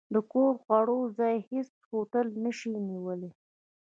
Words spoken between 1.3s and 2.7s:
هېڅ هوټل نه شي